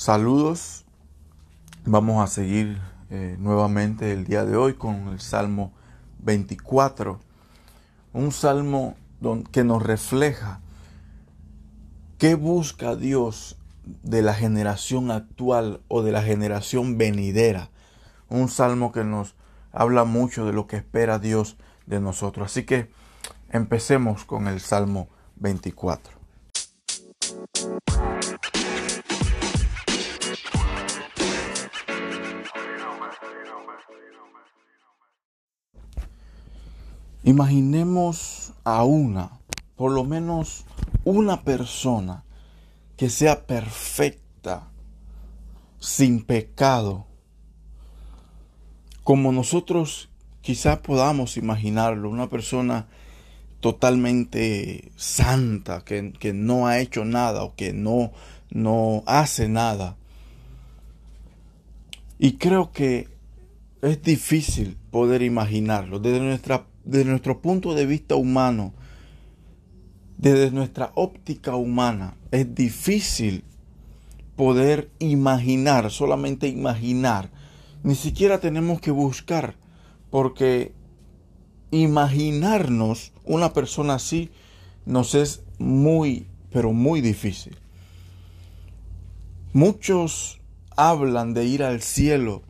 [0.00, 0.86] Saludos.
[1.84, 5.74] Vamos a seguir eh, nuevamente el día de hoy con el Salmo
[6.20, 7.20] 24.
[8.14, 8.94] Un salmo
[9.52, 10.62] que nos refleja
[12.16, 17.68] qué busca Dios de la generación actual o de la generación venidera.
[18.30, 19.34] Un salmo que nos
[19.70, 22.46] habla mucho de lo que espera Dios de nosotros.
[22.46, 22.90] Así que
[23.50, 26.19] empecemos con el Salmo 24.
[37.22, 39.40] Imaginemos a una,
[39.76, 40.64] por lo menos
[41.04, 42.24] una persona
[42.96, 44.68] que sea perfecta,
[45.78, 47.06] sin pecado,
[49.04, 52.88] como nosotros quizás podamos imaginarlo, una persona
[53.60, 58.12] totalmente santa, que, que, no ha hecho nada o que no,
[58.50, 59.96] no hace nada.
[62.18, 63.08] Y creo que
[63.82, 68.72] es difícil poder imaginarlo desde nuestra desde nuestro punto de vista humano,
[70.18, 73.44] desde nuestra óptica humana, es difícil
[74.36, 77.30] poder imaginar, solamente imaginar.
[77.82, 79.56] Ni siquiera tenemos que buscar,
[80.10, 80.72] porque
[81.70, 84.30] imaginarnos una persona así
[84.86, 87.56] nos es muy, pero muy difícil.
[89.52, 90.40] Muchos
[90.76, 92.42] hablan de ir al cielo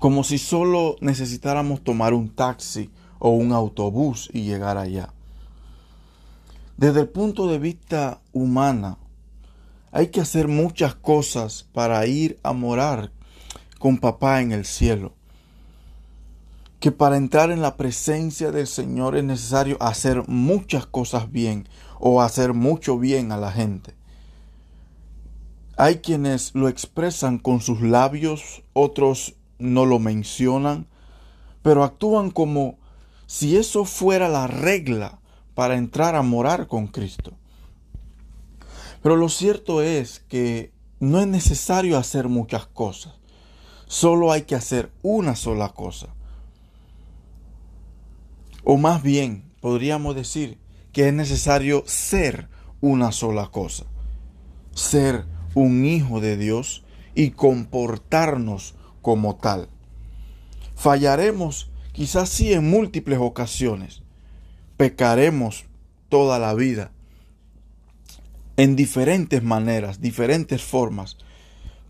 [0.00, 5.12] como si solo necesitáramos tomar un taxi o un autobús y llegar allá.
[6.78, 8.96] Desde el punto de vista humana,
[9.92, 13.12] hay que hacer muchas cosas para ir a morar
[13.78, 15.12] con papá en el cielo.
[16.80, 22.22] Que para entrar en la presencia del Señor es necesario hacer muchas cosas bien o
[22.22, 23.94] hacer mucho bien a la gente.
[25.76, 30.86] Hay quienes lo expresan con sus labios, otros no lo mencionan,
[31.62, 32.78] pero actúan como
[33.26, 35.20] si eso fuera la regla
[35.54, 37.32] para entrar a morar con Cristo.
[39.02, 43.14] Pero lo cierto es que no es necesario hacer muchas cosas,
[43.86, 46.08] solo hay que hacer una sola cosa.
[48.64, 50.58] O más bien, podríamos decir
[50.92, 52.48] que es necesario ser
[52.80, 53.84] una sola cosa,
[54.74, 56.84] ser un hijo de Dios
[57.14, 59.68] y comportarnos como tal.
[60.74, 64.02] Fallaremos quizás sí en múltiples ocasiones.
[64.76, 65.64] Pecaremos
[66.08, 66.92] toda la vida
[68.56, 71.16] en diferentes maneras, diferentes formas,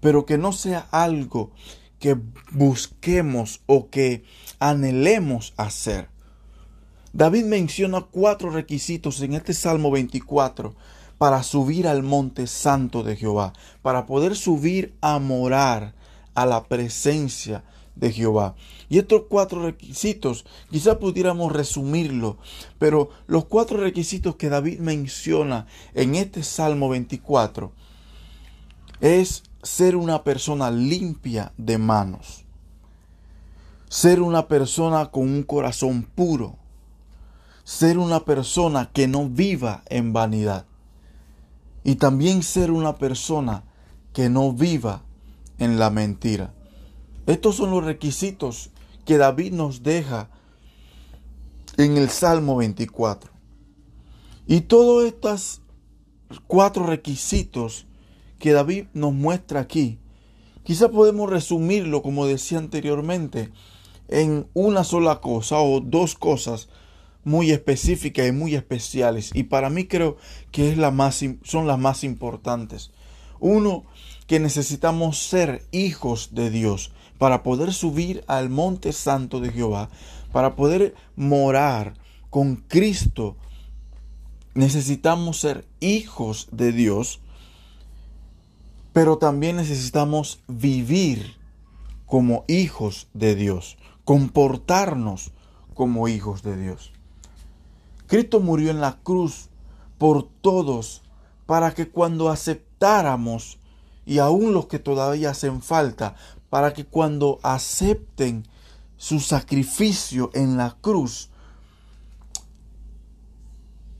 [0.00, 1.52] pero que no sea algo
[1.98, 2.16] que
[2.52, 4.24] busquemos o que
[4.58, 6.08] anhelemos hacer.
[7.12, 10.74] David menciona cuatro requisitos en este Salmo 24
[11.18, 15.94] para subir al monte santo de Jehová, para poder subir a morar
[16.34, 17.64] a la presencia
[17.94, 18.54] de Jehová.
[18.88, 22.38] Y estos cuatro requisitos, quizá pudiéramos resumirlo,
[22.78, 27.72] pero los cuatro requisitos que David menciona en este Salmo 24
[29.00, 32.44] es ser una persona limpia de manos,
[33.88, 36.56] ser una persona con un corazón puro,
[37.64, 40.66] ser una persona que no viva en vanidad
[41.84, 43.64] y también ser una persona
[44.12, 45.04] que no viva
[45.60, 46.52] en la mentira.
[47.26, 48.70] Estos son los requisitos
[49.04, 50.30] que David nos deja
[51.76, 53.30] en el Salmo 24.
[54.46, 55.62] Y todos estos
[56.46, 57.86] cuatro requisitos
[58.38, 59.98] que David nos muestra aquí,
[60.64, 63.52] quizá podemos resumirlo, como decía anteriormente,
[64.08, 66.68] en una sola cosa o dos cosas
[67.22, 69.30] muy específicas y muy especiales.
[69.34, 70.16] Y para mí creo
[70.50, 72.90] que es la más, son las más importantes.
[73.38, 73.84] Uno,
[74.30, 79.90] que necesitamos ser hijos de Dios para poder subir al monte santo de Jehová,
[80.30, 81.94] para poder morar
[82.30, 83.36] con Cristo.
[84.54, 87.18] Necesitamos ser hijos de Dios,
[88.92, 91.34] pero también necesitamos vivir
[92.06, 95.32] como hijos de Dios, comportarnos
[95.74, 96.92] como hijos de Dios.
[98.06, 99.48] Cristo murió en la cruz
[99.98, 101.02] por todos
[101.46, 103.58] para que cuando aceptáramos
[104.10, 106.16] y aún los que todavía hacen falta,
[106.48, 108.44] para que cuando acepten
[108.96, 111.30] su sacrificio en la cruz,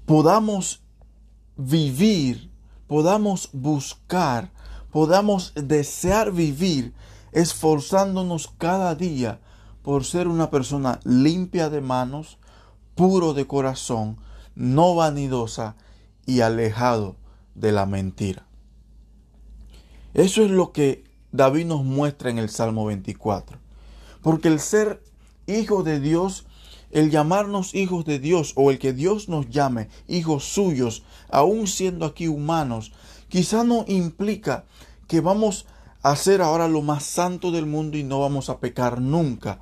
[0.06, 0.82] podamos
[1.56, 2.50] vivir,
[2.88, 4.50] podamos buscar,
[4.90, 6.92] podamos desear vivir,
[7.30, 9.38] esforzándonos cada día
[9.82, 12.38] por ser una persona limpia de manos,
[12.96, 14.16] puro de corazón,
[14.56, 15.76] no vanidosa
[16.26, 17.14] y alejado
[17.54, 18.49] de la mentira.
[20.14, 23.58] Eso es lo que David nos muestra en el Salmo 24.
[24.22, 25.02] Porque el ser
[25.46, 26.46] hijo de Dios,
[26.90, 32.06] el llamarnos hijos de Dios o el que Dios nos llame hijos suyos, aun siendo
[32.06, 32.92] aquí humanos,
[33.28, 34.64] quizá no implica
[35.06, 35.66] que vamos
[36.02, 39.60] a ser ahora lo más santo del mundo y no vamos a pecar nunca.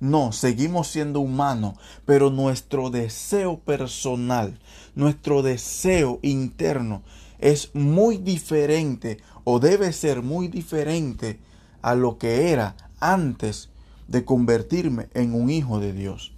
[0.00, 1.74] No, seguimos siendo humanos,
[2.04, 4.60] pero nuestro deseo personal,
[4.94, 7.02] nuestro deseo interno
[7.38, 11.38] es muy diferente o debe ser muy diferente
[11.82, 13.70] a lo que era antes
[14.08, 16.32] de convertirme en un hijo de Dios.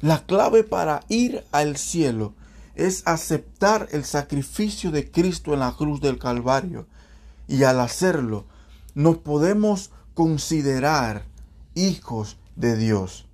[0.00, 2.34] La clave para ir al cielo
[2.74, 6.86] es aceptar el sacrificio de Cristo en la cruz del Calvario.
[7.48, 8.46] Y al hacerlo,
[8.94, 11.24] nos podemos considerar
[11.74, 13.26] hijos de Dios.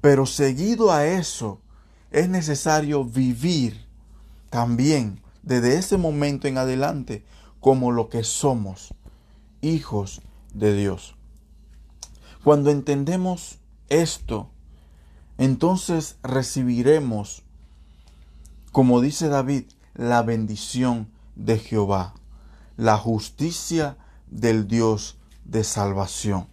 [0.00, 1.60] Pero seguido a eso,
[2.10, 3.86] es necesario vivir
[4.48, 7.24] también desde ese momento en adelante
[7.60, 8.94] como lo que somos,
[9.60, 10.22] hijos
[10.54, 11.14] de Dios.
[12.42, 13.58] Cuando entendemos
[13.88, 14.48] esto,
[15.36, 17.42] entonces recibiremos,
[18.72, 19.64] como dice David,
[19.94, 22.14] la bendición de Jehová,
[22.76, 23.96] la justicia
[24.30, 26.46] del Dios de salvación.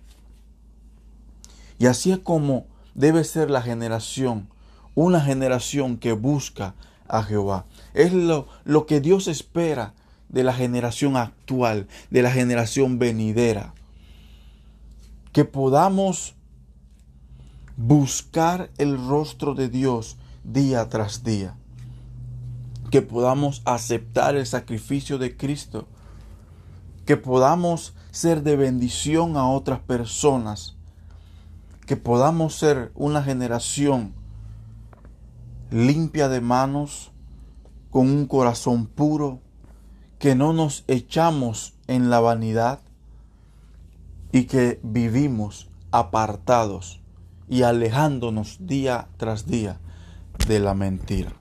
[1.80, 4.50] Y así es como debe ser la generación,
[4.96, 6.74] una generación que busca
[7.10, 7.66] a Jehová.
[7.94, 9.94] Es lo, lo que Dios espera
[10.30, 13.74] de la generación actual, de la generación venidera.
[15.32, 16.36] Que podamos
[17.76, 21.56] buscar el rostro de Dios día tras día.
[22.92, 25.88] Que podamos aceptar el sacrificio de Cristo.
[27.06, 30.78] Que podamos ser de bendición a otras personas
[31.88, 34.14] que podamos ser una generación
[35.72, 37.12] limpia de manos,
[37.90, 39.42] con un corazón puro,
[40.20, 42.82] que no nos echamos en la vanidad
[44.32, 47.02] y que vivimos apartados
[47.48, 49.80] y alejándonos día tras día
[50.48, 51.34] de la mentira.